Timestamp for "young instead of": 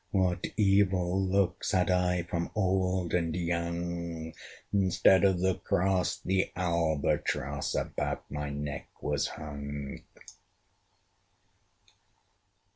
3.35-5.41